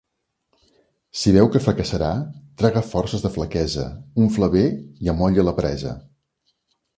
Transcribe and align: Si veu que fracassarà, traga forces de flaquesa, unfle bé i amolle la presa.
Si 1.23 1.33
veu 1.35 1.49
que 1.55 1.59
fracassarà, 1.65 2.07
traga 2.61 2.83
forces 2.93 3.25
de 3.27 3.31
flaquesa, 3.37 3.85
unfle 4.25 4.51
bé 4.57 4.65
i 5.05 5.13
amolle 5.15 5.47
la 5.47 5.55
presa. 5.61 5.95